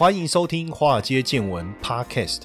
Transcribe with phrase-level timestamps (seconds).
[0.00, 2.44] 欢迎收听《华尔街见闻》Podcast。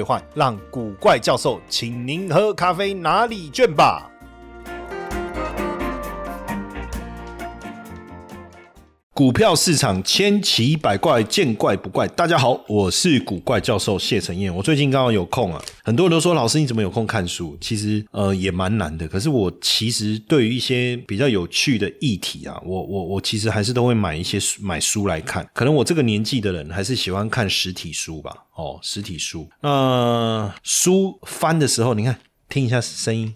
[0.33, 4.10] 让古怪教授请您喝咖啡拿礼券吧。
[9.13, 12.07] 股票市场千奇百怪，见怪不怪。
[12.07, 14.53] 大家好，我是古怪教授谢承彦。
[14.55, 17.57] 我最近刚好有空啊，很多人都说老师你怎么有空看书？
[17.59, 19.05] 其实呃也蛮难的。
[19.09, 25.45] 可是我其实对于一些比较有趣的议题啊，我我我其实还是都会买一些买书来看。
[25.53, 28.33] 可能我这个年纪的人还是喜欢看实体书吧。
[28.55, 29.45] 哦，实体书。
[29.59, 33.35] 那书翻的时候，你看听一下声音。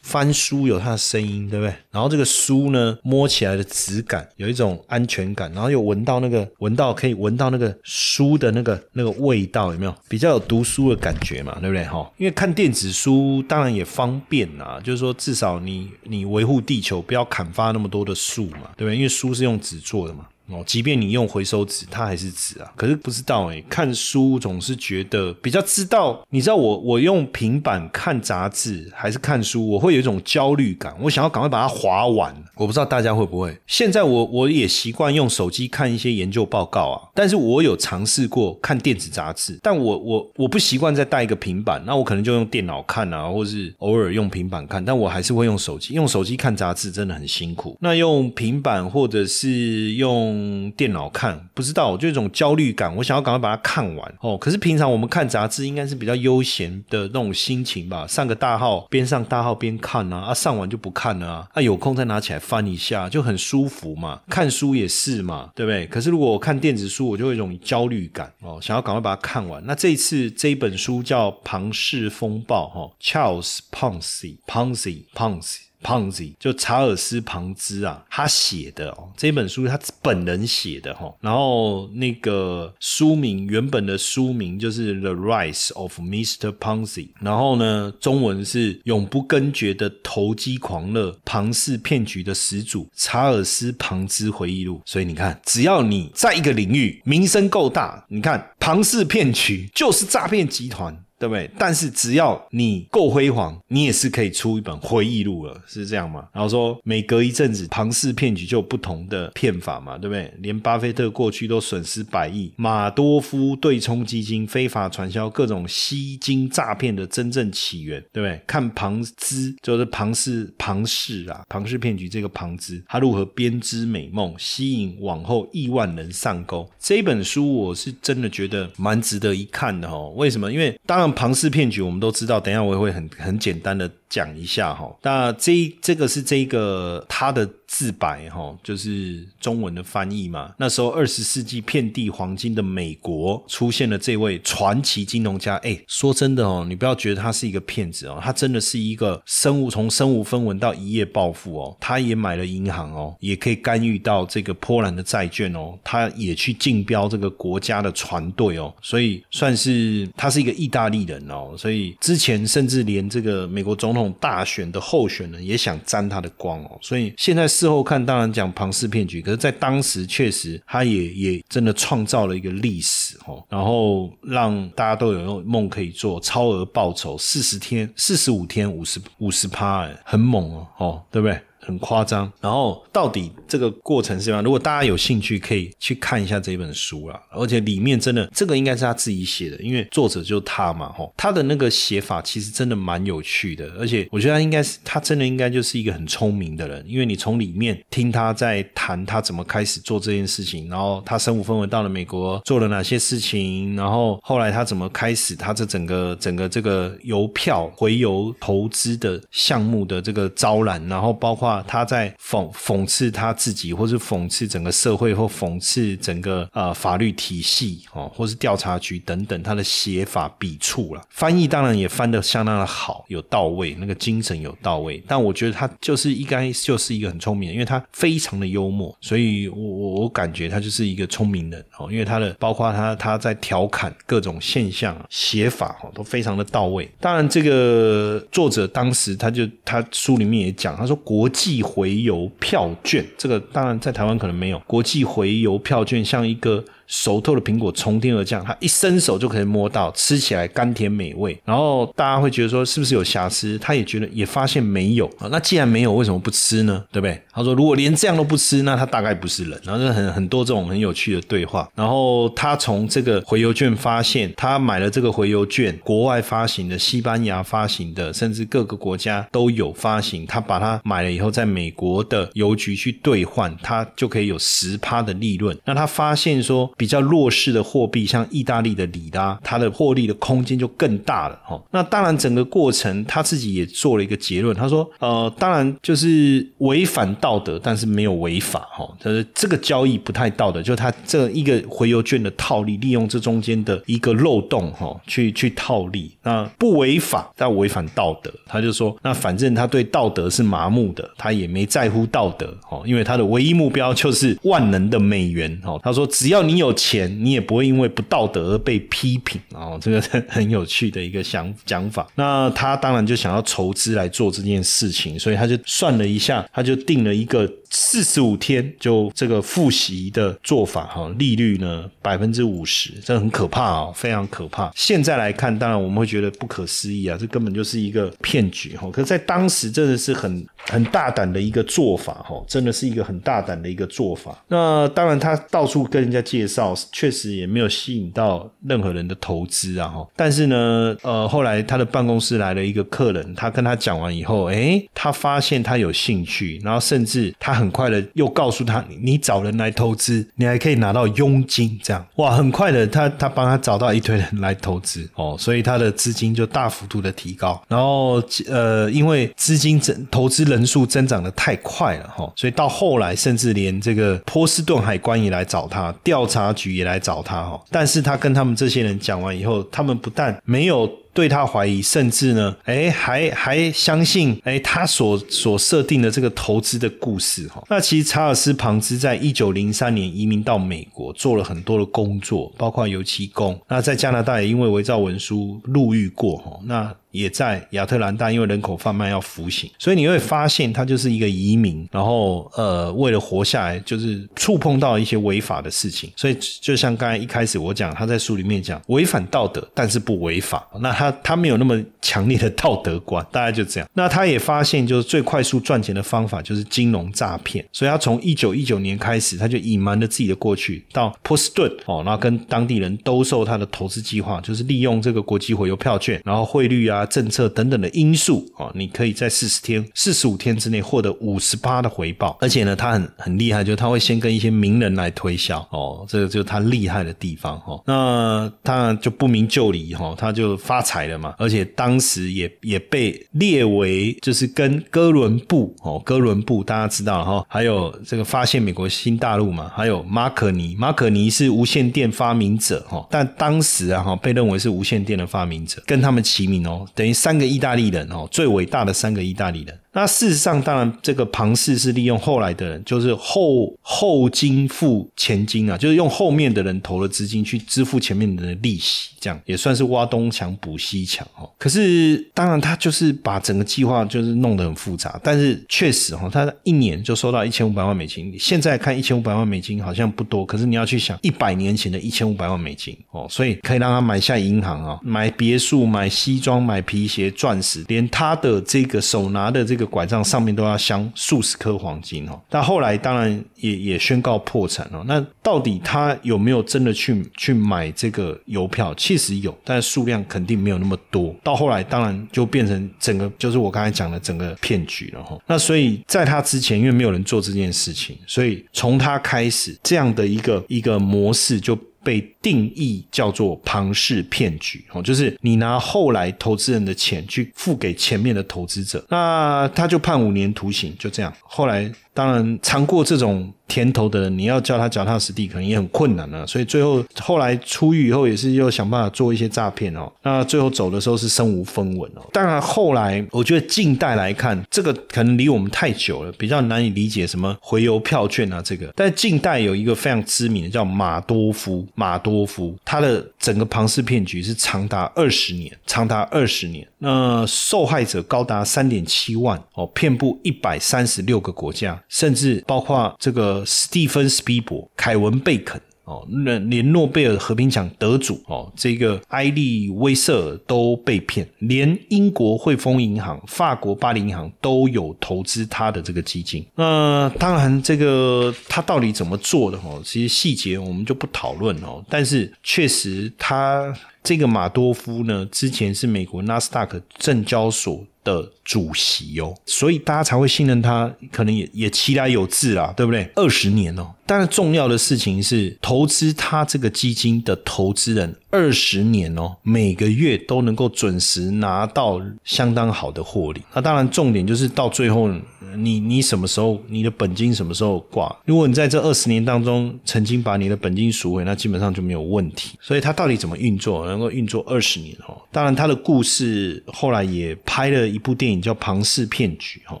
[0.08, 1.74] 翻书有它的声音，对不对？
[1.90, 9.94] 然后这个书呢，摸起来的质感有一种安全感，然后又闻到那个闻到可以闻到那个书的那个那个味道，有没有？
[10.08, 11.84] 比较有读书的感觉嘛，对不对？
[11.84, 18.96] 哈，因为看电子书当然也方便啊，就是说至少你你维护地球，不要砍伐那么多的树嘛，对不对？
[18.96, 20.26] 因为书是用纸做的嘛。
[20.50, 22.72] 哦，即便你用回收纸，它还是纸啊。
[22.74, 26.24] 可是不知道哎，看书总是觉得比较知道。
[26.30, 30.96] 你知道我我用平板看杂志还是看书，我会有一种焦虑感。
[31.02, 32.34] 我想要赶快把它划完。
[32.54, 33.54] 我不知道大家会不会。
[33.66, 37.08] 现在我我也习惯用手机看一些研究报告啊。
[37.14, 44.82] 但是我有尝试过看电子杂志，但我我我不习惯再带一个平板，那我可能就用电脑看啊，或是偶尔用平板看。
[44.82, 47.76] 但我还是会用手机，用手机看杂志真的很辛苦。
[47.80, 50.37] 那用平板或者是用。
[50.38, 52.94] 嗯，电脑看不知道，就一种焦虑感。
[52.94, 54.38] 我想要赶快把它看完哦。
[54.38, 58.06] 可是平常我们看杂志，应该是比较悠闲的那种心情吧。
[58.06, 61.48] 上个大号，边上大号边看啊，啊，上完就不看了啊。
[61.54, 64.20] 啊，有空再拿起来翻一下，就很舒服嘛。
[64.28, 65.86] 看书也是嘛，对不对？
[65.88, 69.60] 可是如果我看电子书，我就有一种焦虑感哦，想要赶快把它看完。
[69.66, 75.67] 那这一次这一本书叫《庞氏风暴》哈，Charles Ponzi，Ponzi，Ponzi。
[75.82, 86.52] Ponzi 就查尔斯·庞兹啊，他写的哦，这本书他本人写的哈，然后那个书名原本的书名就是《The Rise of Mr.
[86.58, 86.86] Ponzi》，
[87.20, 94.78] 然后呢，中文是《永不根绝的投机狂热庞氏骗局的始祖查尔斯·庞兹回忆录》。
[94.84, 101.04] 所以你看，只要你在一个领域名声够大，你看庞氏骗局就是诈骗集团。
[101.18, 101.50] 对不对？
[101.58, 106.28] 但是只要你够辉煌，你也是可以出一本回忆录了，是这样吗？
[106.32, 110.32] 然后说每隔一阵子，庞氏骗局就有不同的骗法嘛，对不对？
[110.38, 118.40] 连巴菲特过去都损失百亿，马多夫对冲基金非法传销各种吸金诈骗的真正起源，对不对？
[118.46, 126.70] 看庞兹就是庞氏庞氏啊，庞氏骗局这个庞兹他如何编织美梦，吸引往后亿万人上钩。
[126.78, 130.12] 这本书我是真的觉得蛮值得一看的哦。
[130.16, 130.52] 为什么？
[130.52, 131.07] 因为当然。
[131.14, 132.40] 庞氏骗局，我们都知道。
[132.40, 134.90] 等一下我也会很很简单的讲一下哈。
[135.02, 137.48] 那这这个是这个他的。
[137.68, 140.52] 自白哈，就是中文的翻译嘛。
[140.56, 145.56] 那时候二十世纪遍地黄金的美国出现了这位传奇金融家。
[145.56, 151.76] 哎，说真的哦，你不要觉得他是一个骗子哦，他真的是一个身无从身无分文到一夜暴富哦。
[151.78, 155.78] 他也买了银行哦，也可以干预到这个波兰的债券哦。
[155.84, 161.54] 他也去竞标这个国家的船队哦，所以算是他是一个意大利人哦。
[161.58, 166.78] 所以之前甚至连这个美国总统大选的候选人也想沾他的光哦。
[166.80, 167.46] 所以现在。
[167.58, 181.40] 事后看，当然讲庞氏骗局，可是，在当时确实，他也也真的创造了一个历史哦，然后让大家都有梦可以做，超额报酬，四十天、四十五天，五十五十趴，哎，很猛哦，哦，对不对？
[181.68, 184.40] 很夸张，然后到底这个过程是什么？
[184.40, 187.22] 如果大家有兴趣，可以去看一下这本书啦。
[187.30, 193.70] 而且里面真的，这个应该是他自己写的，因为作者就是他嘛，吼，他的那个写法其实真的蛮有趣的。
[193.78, 196.66] 而且我觉得他应该是，他真的应该就是一个很聪明的。
[196.66, 210.00] 人，因为你从里面听他在谈他怎么开始做这件事情，然后他身无分文到了美国做了哪些事情，然后后来他怎么开始他这整个整个这个邮票回邮投资的项目的。
[210.00, 211.57] 这个招揽，然后包括。
[211.66, 225.02] 他在讽讽刺他自己，或是讽刺整个社会，或讽刺整个呃法律体系哦，或是调查局等等，他的写法笔触了，翻译当然也翻得相当的好，有到位，那个精神有到位。
[225.06, 236.88] 但我觉得他就是应该就是一个很聪明的，因为他非常的幽默，所以我我我感觉他就是一个聪明人哦，因为他的包括他他在调侃各种现象写法哦都非常的到位。
[237.00, 246.64] 当然，这个作者当时他就他书里面也讲，他说国寄回邮票券这个当然在台湾可能没有国际回邮票券，像一个。
[246.88, 251.38] 熟透的苹果从天而降，他一伸手就可以摸到，吃起来甘甜美味。
[251.44, 253.58] 然后大家会觉得说是不是有瑕疵？
[253.58, 255.28] 他也觉得也发现没有啊。
[255.30, 256.82] 那既然没有，为什么不吃呢？
[256.90, 257.20] 对不对？
[257.30, 259.60] 他说如果连这样都不吃，那他大概不是人。
[259.62, 261.68] 然后就很很多这种很有趣的对话。
[261.74, 270.24] 然后他从这个回邮券发现，他买了这个回邮券，国外发行的、西班牙发行的，甚至各个国家都有发行。
[270.24, 275.54] 他把它买了以后，在美国的邮局去兑换，他就可以有十趴的利润。
[275.66, 276.72] 那他发现说。
[276.78, 281.60] 比较弱势的货币，像意大利的里拉，它的获利的空间就更大了哈。
[281.72, 288.88] 那当然，整个过程他自己也做了一个结论，他说：呃，当然就是违反道德，但是没有违法哈。
[289.00, 298.32] 他说这个交易不太道德，就他这一个回邮券的套利，利用这中间的一个漏洞哈，去去套利，那不违法，但违反道德。
[298.46, 305.80] 他就说，那反正他对道德是麻木的，他也没在乎道德哦，因为他的唯一目标就是万能的美元哦。
[305.82, 306.67] 他说，只要你有。
[306.72, 312.06] 钱你也不会因为不道德而被批评哦，这个 很有趣的一个想讲法。
[312.14, 317.50] 那他当然就想要筹资来做这件事情，所以他就算了一下，他就定了一个。
[317.70, 324.70] 四十五天就这个复习的做法哈，利率呢百分之五十，这很可怕啊，非常可怕。
[324.74, 328.90] 现在来看，当然我们会觉得不可思议啊，这根本就是一个骗局哈。
[328.90, 334.42] 可在当时真的是很很大胆的一个做法哈，真的是一个很大胆的一个做法。
[334.48, 340.08] 那当然他到处跟人家介绍，确实也没有吸引到任何人的投资啊哈。
[340.16, 347.57] 但是呢，呃，后来他的办公室来了一个客人，他跟他讲完以后，哎，他发现他有兴趣，然后甚至他。
[347.58, 357.60] 很快的又告诉他，你找人来投资，你还可以拿到佣金，这样哇，很快的他他帮他找到一堆人来投资 哦，所以他的资金就大幅度的提高。
[357.68, 367.60] 然后呃，因为资金增投资人数增长的太快了哈，所以到后来甚至连这个波士顿海关也来找他，调查局也来找他哈。
[367.70, 370.88] 但是他跟他们这些人讲完以后，他们不但没有。
[371.18, 377.60] 对他怀疑，甚至呢，哎，还还相信，哎，他所所设定的这个投资的故事哈。
[377.68, 383.60] 那其实查尔斯·庞兹在一九零三年移民到美国，做了很多的工作，包括油漆工。
[383.68, 386.60] 那在加拿大也因为伪造文书入狱过哈。
[386.64, 396.12] 那也在亚特兰大，因为人口贩卖要服刑，所以你会发现他就是一个移民，然后呃，为了活下来，就是触碰到一些违法的事情。
[396.16, 400.68] 所以就像刚才一开始我讲，他在书里面讲违反道德，但是不违法。
[400.80, 403.88] 那他他没有那么强烈的道德观，大概就这样。
[403.94, 407.64] 那他也发现，就是最快速赚钱的方法就是金融诈骗。
[407.72, 416.97] 所以他从一九一九年开始，他就隐瞒了自己的过去，到波士顿哦，然后跟当地人兜售他的投资计划，就是利用这个国际回邮票券，然后汇率啊。
[416.98, 427.80] 啊，政策等等的因素啊，你可以在四十天、四十五天之内获得五十八的回报，而且呢，他很很厉害，就是他会先跟一些名人来推销哦，这个就是他厉害的地方哈。
[427.86, 446.86] 那他就不明就里哈，他就发财了嘛，而且当时也也被列为就是跟哥伦布哦，哥伦布大家知道哈，还有这个发现美国新大陆嘛，还有马可尼，马可尼是无线电发明者哈，但当时啊哈被认为是无线电的发明者，跟他们齐名哦。
[446.94, 449.78] 等于三个意大利人哦，最伟大的三个意大利人。
[449.92, 461.50] 那事实上，当然这个庞氏是利用后来的人，就是后后金付前金啊，就是用后面的人投的资金去支付前面的利息，这样也算是挖东墙补西墙哦。
[461.58, 468.32] 可是当然他就是把整个计划就是弄得很复杂，但是确实哈，他一年就收到一千五百万美金。
[468.38, 479.77] 现在看一千五百万美金好像不多，可是你要去想一百年前的一千五百万美金哦，所以可以让他买下银行啊，买别墅、买西装、买皮鞋、钻石，连他的这个手拿的这。
[479.78, 485.02] 个拐杖上面都要镶数十颗黄金哦，但后来当然也也宣告破产了。
[485.06, 488.92] 那到底他有没有真的去去买这个邮票？
[488.94, 491.34] 其实有，但数量肯定没有那么多。
[491.42, 495.38] 到后来当然就变成整个就是我刚才讲的整个骗局了哈。
[495.46, 501.78] 那所以在他之前，因为没有人做这件事情，所以从他开始这样的一个一个模式就。
[502.02, 511.32] 被定义叫做庞氏骗局哦，就是你拿后来投资人的钱去付给前面的投资者，那他就判五年徒刑，就这样。
[511.42, 513.52] 后来当然尝过这种。
[513.68, 516.46] 甜头的人，你要叫他脚踏实地，可能也很困难了。
[516.46, 520.10] 所以最后后来出狱以后，也是又想办法做一些诈骗哦。
[520.22, 522.22] 那最后走的时候是身无分文哦。
[522.32, 528.90] 当然后来我觉得近代来看，这个可能离我们太久了，比较难以理解什么回邮票券啊这个。
[528.96, 536.88] 但近代有一个非常知名的叫马多夫，马多夫他的整个庞氏骗局是长达二十年，长达二十年。
[537.00, 543.57] 那受害者高达三点七万哦，遍布一百三十六个国家，甚至包括这个。
[543.64, 556.64] 史蒂芬·斯皮伯、凯文·贝肯哦，那连诺贝尔和平奖得主哦，这个埃利·威瑟都被骗，连英国汇丰银行、法国巴黎银行都有投资他的这个基金。
[556.74, 560.00] 那当然，这个他到底怎么做的哦？
[560.02, 562.02] 这些细节我们就不讨论哦。
[562.08, 563.94] 但是确实，他
[564.28, 568.04] 这个马多夫呢，之前是美国纳斯达克证交所。
[568.24, 573.30] 的主席哦，所以大家才会信任他，可能也也其来有志啦，对不对？
[573.36, 583.62] 二十年哦，但是重要的事情是，投资他这个基金的投资人二十年哦，每个月都能够准时拿到相当好的获利。
[583.72, 585.30] 那当然，重点就是到最后。
[585.76, 588.34] 你你什么时候你的本金什么时候挂？
[588.46, 592.78] 如果你在这二十年当中曾经把你的本金赎回，那基本上就没有问题。
[592.80, 595.36] 所以他到底怎么运作，能够运作二十年哦？
[595.52, 600.00] 当然，他的故事后来也拍了一部电影叫《庞氏骗局》哈。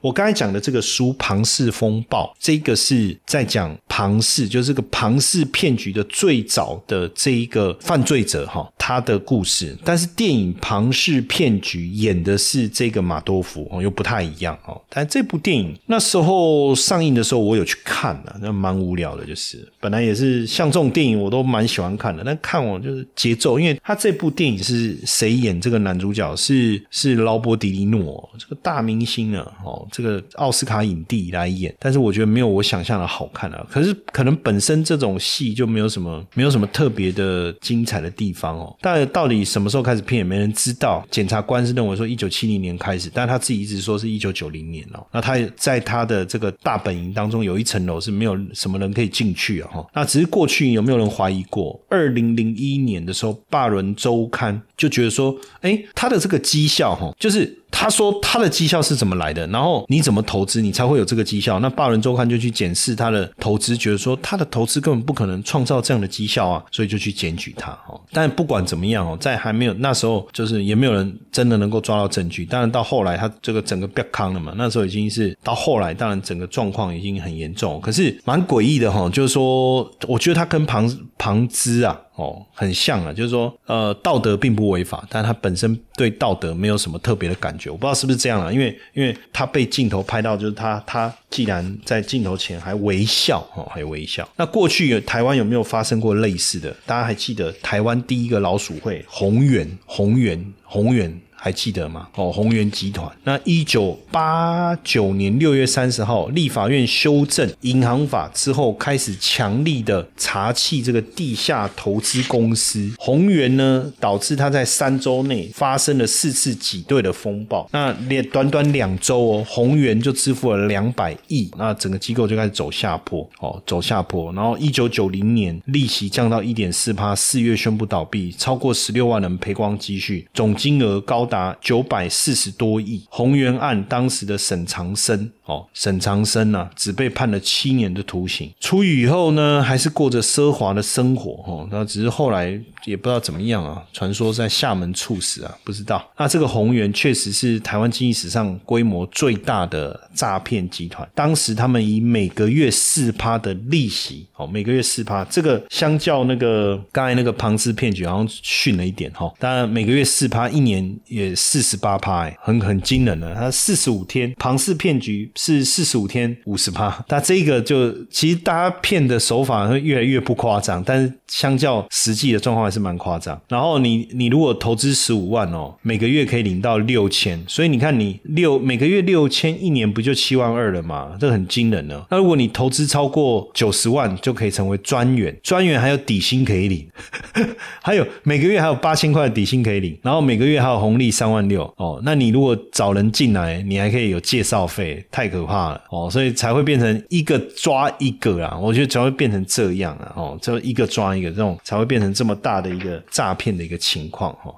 [0.00, 9.76] 我刚才讲的这个书《庞氏风暴》，这个是在讲庞氏，就是这个庞氏骗局的最早的这一个犯罪者哈，他的故事。
[9.84, 14.80] 但是电影《庞氏骗局》演的是这个马多夫哦，又不太一样哦。
[14.88, 15.74] 但这部电影。
[15.86, 22.22] 那时候上映的时候，我有去看的，那蛮无聊的，就是本来也是像这种电影，我都蛮喜欢看的。
[22.24, 26.34] 但看我就是节奏，因为这部电影是谁演这个男主角？
[26.36, 31.74] 是是劳勃迪尼诺这个大明星啊，哦，这个奥斯卡影帝来演。
[31.78, 33.66] 但是我觉得没有我想象的好看啊。
[33.70, 38.76] 可是可能本身这种戏就没有什么没有什么特别的精彩的地方哦。
[38.80, 41.06] 但到底什么时候开始骗，也没人知道。
[41.10, 45.06] 检察官是认为说一九七零年开始，但他自己一直说是一九九零年哦。
[45.12, 45.34] 那他。
[45.56, 49.70] 在他的这个大本营当中，有一层楼是没有什么人可以进去啊！
[49.72, 51.78] 哈，那只是过去有没有人怀疑过？
[51.90, 57.58] 二零零一年的时候，《巴伦周刊》就觉得说，哎，他的这个绩效，哈，就是。
[57.76, 59.44] 他说他的绩效是怎么来的？
[59.48, 61.58] 然后你怎么投资，你才会有这个绩效？
[61.58, 67.72] 那《霸人周刊》就去检视他的投资，觉得说他的投资根本不可能创造这样的绩效啊，所以就去检举他。
[67.72, 72.46] 哈，但不管怎么样哦，在还没有那时候，就是也没有人真的能够抓到证据。
[72.46, 74.54] 当然到后来，他这个整个变康了嘛。
[74.56, 77.80] 那时候已经是到后来，当然整个状况已经很严重。
[77.80, 80.88] 可是蛮诡异的哈，就是说，我觉得他跟庞
[81.18, 82.00] 庞兹啊。
[82.16, 94.28] 哦，很像啊，就是说，呃，道德并不违法，但他本身对道德没有什么特别的感觉，我不知道是不是这样啊，因为因为他被镜头拍到，就是他他既然在镜头前还微笑，哦，还微笑。
[94.36, 96.74] 那过去有台湾有没有发生过类似的？
[96.86, 101.20] 大家还记得台湾第一个老鼠会宏源宏源宏源？
[101.44, 102.08] 还记得吗？
[102.14, 103.06] 哦，宏源集团。
[103.24, 117.68] 那一九八九年六月三十号，立法院修正银行法之后，开始强力的查缉这个地下投资公司宏源呢，导致他在三周内发生了四次挤兑的风暴。
[117.72, 124.32] 那连短短两周哦，宏源就支付了两百亿，那整个机构就开始走下坡哦，走下坡。
[124.32, 131.33] 然后一九九零年利息降到一点四趴，四月宣布倒闭，超过十六万人赔光积蓄，总金额高达。
[131.34, 146.04] 达九百四十多亿，宏源案当时的沈长生哦，沈长生呢只被判了七年的徒刑，出狱以后呢，还是过着奢华的生活哦，那只是后来也不知道怎么样啊，传说在厦门猝死啊，不知道。
[146.16, 161.34] 那这个宏源确实是台湾经济史上规模最大的诈骗集团，当时他们以每个月四趴的利息哦，每个月四趴，这个相较那个刚才那个庞氏骗局好像逊了一点哈，当然每个月四趴，一年也。
[161.36, 163.34] 四十八趴，很很惊人的。
[163.34, 173.40] 他四十五天庞氏骗局是四十五天五十趴，那这个就其实大家骗的手法会越来越不夸张，但是相较实际的状况是蛮夸张。
[173.48, 181.12] 然后你你如果投资十五万哦，每个月可以领到六千，所以你看你六每个月六千，一年不就七万二了吗？
[181.20, 182.04] 这很惊人呢。
[182.10, 186.86] 那如果你投资超过九十万，就可以成为专员，专员还有底薪可以领，
[187.80, 192.00] 还有每个月还有八千块的底薪可以领，然后每个月还有红利三万六哦。
[192.04, 198.58] 那你如果找人进来，你还可以有介绍费，太可怕了哦，所以才会变成一个抓一个啊。
[198.58, 204.52] 我觉得才会变成这样啊，哦，就一个抓一个，这种才会变成这么大的一个诈骗的一个情况哈。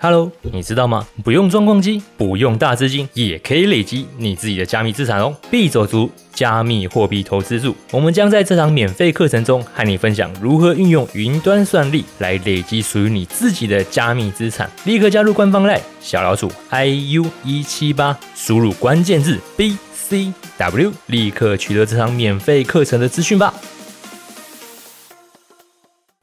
[0.00, 1.06] Hello，你知道吗？
[1.22, 5.34] 不用装矿机，不用大资金，也可以累积你自己的加密资产哦。
[5.50, 14.68] 币走族加密货币投资组，我们将在这场免费课程中和你分享如何运用云端算力来累积属于你自己的加密资产。
[14.84, 23.54] 立刻加入官方 LINE 小老鼠 iu 一七八，输入关键字 bcw，立刻取得这场免费课程的资讯吧。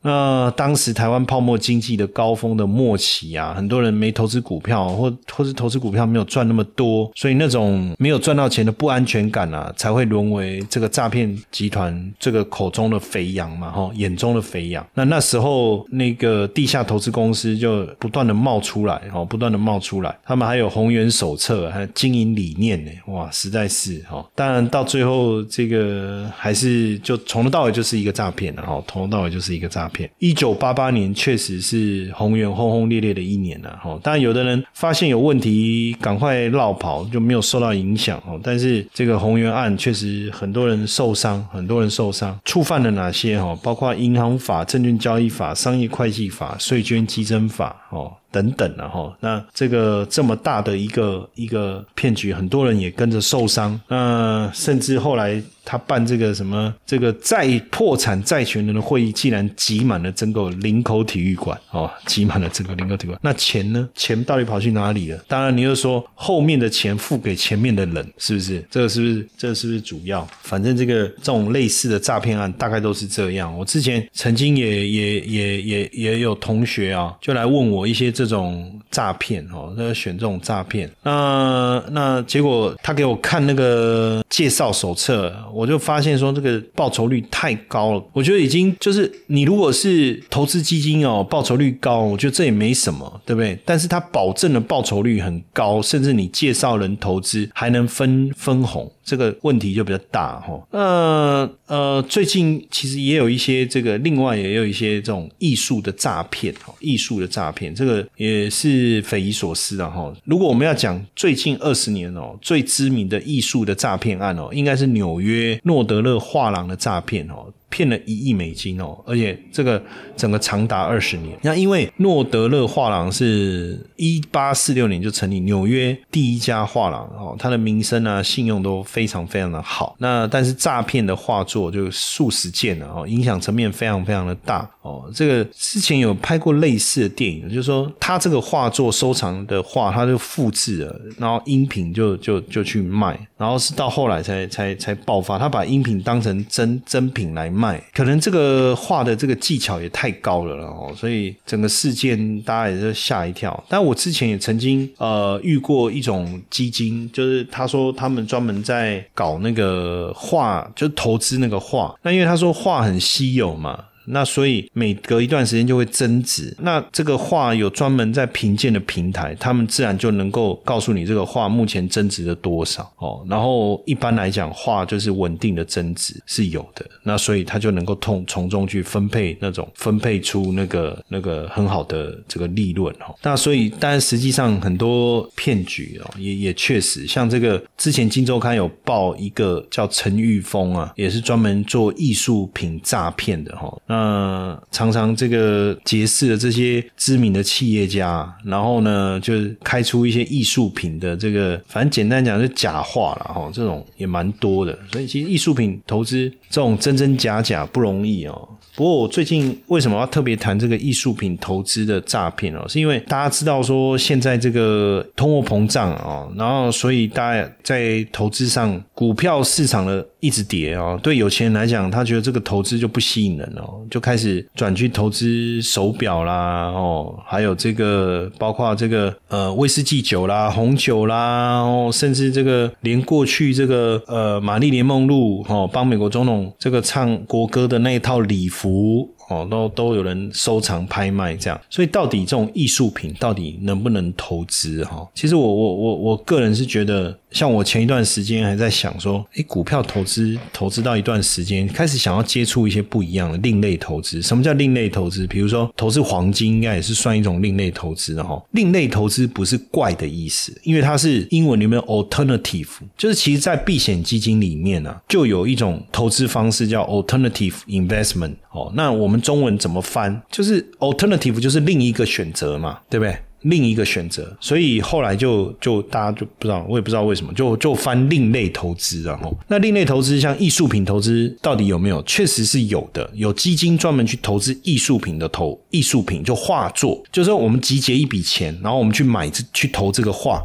[0.03, 14.83] 那当时台湾泡沫经济的高峰的末期啊，很多人没投资股票，或或是投资股票没有赚那么多，所以那种没有赚到钱的不安全感啊，才会沦为这个诈骗集团这个口中的肥羊嘛，哈，眼中的肥羊。
[14.95, 24.25] 那那时候那个地下投资公司就不断的冒出来，哦，不断的冒出来，他们还有宏源手册，还有经营理念呢，哇，实在是哈。
[24.33, 29.90] 当然到最后这个还是就从头到尾就是一个诈骗了，哈，从头到尾就是一个诈。
[30.19, 38.39] 一九八八年确实是宏源轰轰烈烈的一年呐，吼，当然有的人发现有问题，赶快绕跑就没有受到影响哦。
[38.43, 43.57] 但是这个宏源案确实很多人受伤，很多人受伤，触犯了哪些哈？
[43.61, 48.11] 包括银行法、证券交易法、商业会计法、税捐稽征法哦。
[48.31, 53.79] 等等了哈，那这个这么大的一个一个骗局，很多人也跟着受伤。
[53.89, 63.19] 那甚至后来他办这个什么这个债破产债权人的会议，竟然挤满了整个林口体育馆哦，挤满了整个林口体育馆。
[63.21, 63.89] 那钱呢？
[63.93, 65.21] 钱到底跑去哪里了？
[65.27, 68.65] 当然，你又说后面的钱付给前面的人，是不是？
[68.71, 69.27] 这个是不是？
[69.37, 70.25] 这个是不是主要？
[70.43, 73.53] 反正这个这种类似的诈骗案，大概都是这样。
[73.57, 78.09] 我之前曾经也也也也也有同学啊，就来问我一些。
[78.27, 88.03] 这种诈骗哦，那选这种诈骗，那那结果他给我看那个介绍手册，我就发现说这个报酬率太高了。
[88.13, 93.57] 我觉得已经就是你如果是投资基金哦，报酬率高，我觉得这也没什么，对不对？
[93.65, 98.91] 但是他保证的报酬率很高，甚至你介绍人投资还能分分红。
[99.11, 100.57] 这个问题就比较大哈。
[100.71, 110.13] 那呃，最近其实也有一些这个，另外也有一些这种艺术的诈骗哈，艺术的诈骗，这个也是匪夷所思的哈。
[110.23, 117.51] 如果我们要讲最近二十年哦，最知名的艺术的诈骗案哦，应该是纽约诺德勒画廊的诈骗哦。
[117.71, 119.81] 骗了一亿美金哦，而且这个
[120.15, 121.35] 整个长达二十年。
[121.41, 129.95] 那因为诺德勒画廊是一八四六年就成立，纽约第一家画廊哦，它的名声啊、信用都非常非常的好。
[129.97, 135.09] 那但是诈骗的画作就数十件了哦，影响层面非常非常的大哦。
[135.15, 147.60] 这个之前有拍过类似的电影，就是说他这个画作收藏的画，他就复制了，然后音频就就就去卖，然后是到后来才才才爆发，他把音频当成真真品来卖。
[147.61, 153.63] 卖可能这个画的这个技巧也太高了了哦，所以整个事件大家也是吓一跳。
[153.69, 161.95] 但我之前也曾经呃遇过一种基金，就是他说他们专门在搞那个画，就投资那个画。
[162.01, 163.85] 那因为他说画很稀有嘛。
[164.05, 166.55] 那所以每隔一段时间就会增值。
[166.59, 173.23] 那这个画有专门在评鉴的平台，他们自然就能够告诉你这个画目前增值了多少哦。
[173.29, 176.85] 然后一般来讲，画就是稳定的增值是有的。
[177.03, 183.15] 那所以他就能够从从中去分配那种分配出那个那个很好的这个利润哦。
[183.21, 193.75] 那所以，但实际上很多骗局哦，也也确实像这个之前《金周刊》有报一个叫陈玉峰啊，也是专门做艺术品诈骗的哈。
[193.91, 204.79] 那常常这个结识了这些知名的企业家，然后呢，就开出一些艺术品的这个，反正简单讲是假画了哈，这种也蛮多的。
[204.93, 208.47] 所以其实艺术品投资这种真真假假不容易哦。
[208.73, 212.65] 不过我最近为什么要特别谈这个艺术品投资的诈骗哦？
[212.69, 239.09] 是因为大家知道说现在这个通货膨胀啊，然后所以大家在投资上，股票市场的一直跌哦，对有钱人来讲，他觉得这个投资就不吸引人哦，就开始转去投资手表啦，哦，还有这个包括这个呃威士忌酒啦、红酒啦，哦，甚至这个连过去这个呃玛丽莲梦露哦帮美国总统这个唱国歌的那一套礼服。
[239.31, 241.59] 哦，都都有人收藏拍卖这样。
[241.69, 245.07] 所以到底这种艺术品到底能不能投资哈？
[245.15, 254.21] 其实我我我我个人是觉得，像我前一段时间还在想说，诶，股票投资投资到一段时间，开始想要接触一些不一样的另类投资。
[254.21, 255.25] 什么叫另类投资？
[255.27, 258.41] 比如说投资黄金，应该也是算一种另类投资的哈。
[258.51, 262.67] 另类投资不是怪的意思，因为它是英文里面 alternative，
[262.97, 268.33] 就是其实在避险基金里面呢，就有一种投资方式叫 alternative investment。
[268.53, 270.21] 哦，那我们中文怎么翻？
[270.29, 273.17] 就是 alternative，就是另一个选择嘛，对不对？
[273.43, 279.19] 另一个选择，所以后来就就大家就不知道，我也不知道为什么，就就翻另类投资啊。
[279.23, 282.03] 吼，那另类投资像艺术品投资到底有没有？
[282.03, 290.43] 确实是有的，有基金专门去投资艺术品的投艺术品，就画作，就是说我们集结一笔钱，然后我们去买去投这个画，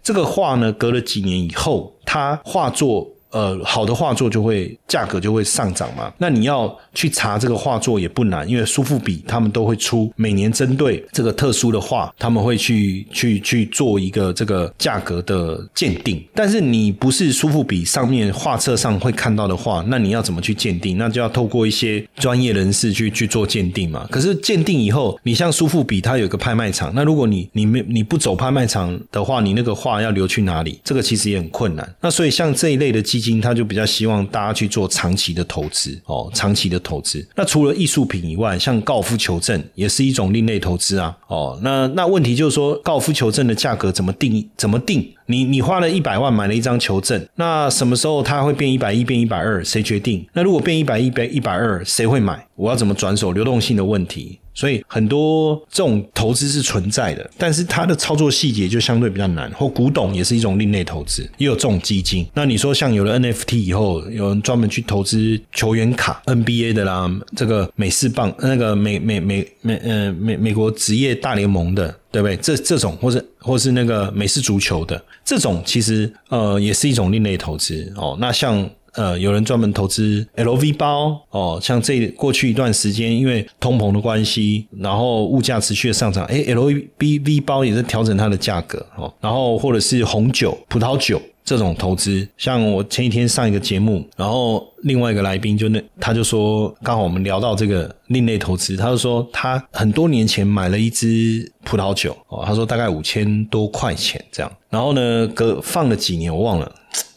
[0.00, 3.15] 这个画呢，隔了几年以后，它画作。
[3.36, 6.10] 呃，好的画作就会价格就会上涨嘛。
[6.16, 16.24] 那你要去查这个画作也不难，因为苏富比他们都会出每年针对这个特殊的画，他们会去去去做一个这个价格的鉴定。
[16.34, 20.96] 但是你不是苏富比上面画册上会看到的画，那你要怎么去鉴定？
[20.96, 24.08] 那就要透过一些专业人士去去做鉴定嘛。
[24.10, 30.80] 可是鉴定以后，你像苏富比，它有个拍卖场，那如果你你没你不走拍卖场的话，你那个画要流去哪里？
[30.82, 31.94] 这个其实也很困难。
[32.00, 37.26] 那所以像这一类的基金，他就比较希望大家去做长期的投资哦，长期的投资。
[37.34, 41.16] 那除了艺术品以外，像高尔夫球证也是一种另类投资啊。
[41.28, 44.48] 哦，那那问题就是说，高尔夫球证的价格怎么定？
[44.56, 45.12] 怎么定？
[45.26, 49.62] 你你花了一百万买了一张球证，那什么时候它会变一百一变一百二？
[49.64, 50.24] 谁决定？
[50.32, 52.46] 那如果变一百一变一百二，谁会买？
[52.54, 53.32] 我要怎么转手？
[53.32, 54.38] 流动性的问题。
[54.56, 59.50] 所以很多这种投资是存在的，但是它的操作细节就相对比较难。
[59.52, 62.26] 或古董也是一种另类投资，也有这种基金。
[62.32, 72.36] 那你说像有了 NFT 以后，有人专门去投资球员卡 NBA 的啦，这个美式棒那个美美美美呃美美国职业大联盟的，对不对？
[72.38, 78.16] 这这种或者或是那个美式足球的这种，其实呃也是一种另类投资哦。
[78.18, 78.68] 那像。
[78.96, 106.72] 呃，有人专门投资 LV 包哦，像这过去一段时间，因为通膨的关系，然后物价持续的上涨，哎，LV V 包也在调整它的价格哦，然后或者是红酒、葡萄酒这种投资，像我前几天上一个节目，然后另外一个来宾就那他就说，刚好我们聊到这个另类投资，他就说他很多年前买了一支葡萄酒哦，他说大概五千多块钱这样，然后呢隔放了几年我忘了，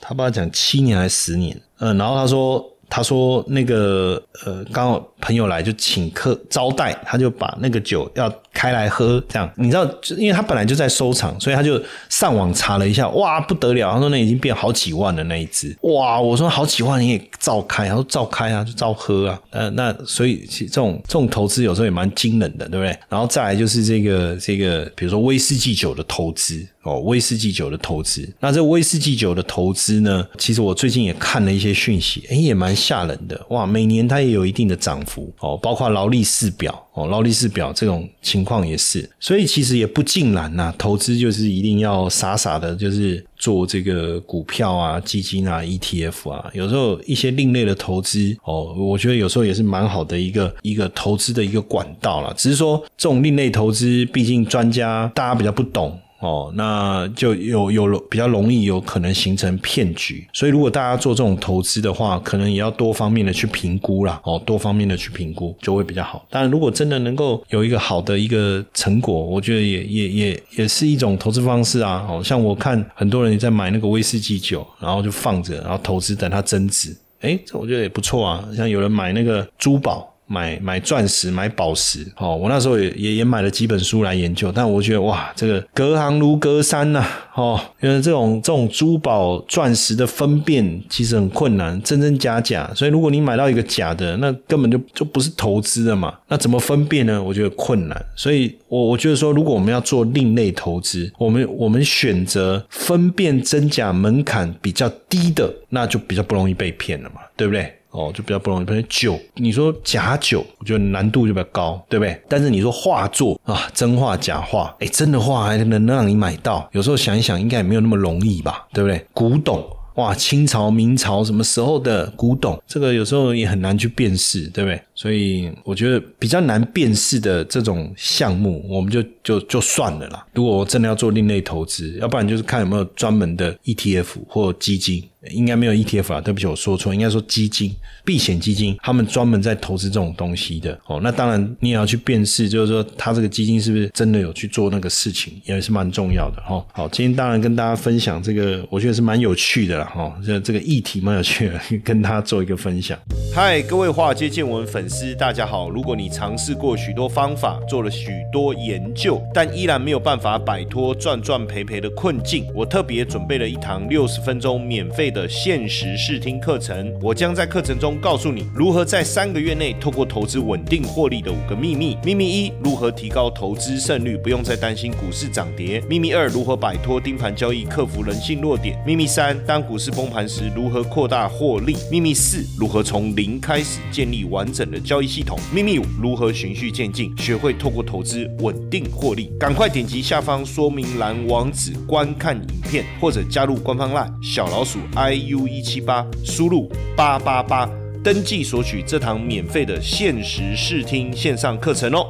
[0.09, 1.55] 他爸讲七年还是十年。
[1.77, 8.33] 嗯，然后他说，他说那个呃，刚好朋友来就请客招待，他就把那个酒要。
[8.51, 13.93] 开来喝，这样你知道，因为他本来就在收藏，所以他就上网查了一下，哇，不得了！
[13.93, 16.19] 他说那已经变好几万了那一只，哇！
[16.19, 22.97] 我说好几万你也照开，他说照开啊，就照喝啊，呃，那所以这种这种投资有时候也蛮惊人的，对不对？
[23.07, 36.85] 然后再来就是这个这个，比如说威士忌酒的投资哦，威士忌酒的投资，那这威士忌酒的投资呢，其实我最近也看了一些讯息，哎，也蛮吓人的，哇，每年它也有一定的涨幅哦，包括劳力士表。
[36.93, 40.73] 哦，劳力士表这种情况也是，所以其实也不尽然呐。
[40.77, 46.51] 投资就是一定要傻傻的，就是做这个股票啊、基金啊、ETF 啊。
[46.53, 52.33] 有时候一些另类的投资，哦，我觉得有时候也是蛮好的一个一个投资的一个管道了。
[52.37, 55.97] 只是说这种另类投资，毕竟专家大家比较不懂。
[56.19, 64.19] 哦，那就有有比较容易有可能形成骗局，所以如果大家做这种投资的话，可能也要多方面的去评估啦。
[64.25, 66.25] 哦，多方面的去评估就会比较好。
[66.29, 72.05] 当然，如果真的能够有一个好的一个成果，我觉得也也也也是一种投资方式啊。
[72.09, 76.95] 哦，像我看很多人也在买那个威士忌酒，然后就放着，然后投资等它增值。
[77.21, 78.47] 哎，这我觉得也不错啊。
[78.55, 80.13] 像有人买那个珠宝。
[80.29, 97.21] 买买钻石，买宝石，哦，我那时候也也也买了几本书来研究，但我觉得哇，这个隔行如隔山呐，哦，因为这种这种珠宝钻石的分辨其实很困难，真真假假，所以如果你买到一个假的，那根本就就不是投资的嘛，那怎么分辨呢？
[97.21, 107.73] 我觉得困难，所以我我觉得说，如果我们要做另类投资，我们我们选择分辨真假门槛比较低的，那就比较不容易被骗了嘛，对不对？
[107.91, 108.65] 哦，就比较不容易。
[108.65, 112.21] 比如酒，你说假酒，我觉得难度就比较高，对不对？
[112.27, 116.69] 但是你说画作啊，真画假画，哎，真的画还能能让你买到？
[116.71, 119.05] 有时候想一想，应该也没有那么容易吧，对不对？
[119.13, 124.81] 古董，哇，清朝、明朝什么时候的古董，这个有时候也很难去辨识，对不对？
[124.99, 130.27] 所以我觉得比较难辨识的这种项目，我们就就就算了啦。
[130.33, 135.01] 如果我真的要做另类投资，要不然就是看有没有专门的 ETF 或基金。
[135.31, 141.01] 应该没有 ETF 啊，对不起，我说错，应该说基金、避险基金，他们专门在投资这种东西的哦。
[141.03, 146.65] 那当然，你也要去辨识，就是说他这个基金是不是真的有去做那个事情，也是蛮重要的哈。
[146.71, 150.17] 好，今天当然跟大家分享这个，我觉得是蛮有趣的啦哈。
[150.25, 152.97] 这这个议题蛮有趣的， 跟他做一个分享。
[153.35, 155.69] 嗨，各位华尔街见闻粉丝，大家好。
[155.69, 165.09] 如果你尝试过许多方法，做了许多研究，但依然没有办法摆脱赚赚赔赔的困境，我特别准备了一堂六十分钟免费。
[165.09, 171.97] 的限时试听课程，我将在课程中告诉你如何在三个月内透过投资稳定获利的五个秘密。
[172.03, 175.81] 秘密一：如何提高投资胜率，不用再担心股市涨跌。
[175.89, 178.79] 秘密二：如何摆脱盯盘交易，克服人性弱点。
[178.85, 181.75] 秘密三：当股市崩盘时，如何扩大获利。
[181.89, 185.37] 秘密四：如何从零开始建立完整的交易系统。
[185.53, 189.31] 秘密五：如何循序渐进，学会透过投资稳定获利。
[189.39, 194.79] 赶快点击下方说明栏网址观看影片，或者加入官方 LINE 小老鼠。
[194.95, 197.69] iu 一七八，输入八八八，
[198.03, 202.05] 登记索取这堂免费的限时试听线上课程哦。